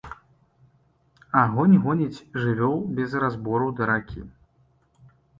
[1.41, 4.23] Агонь гоніць жывёл без разбору да ракі.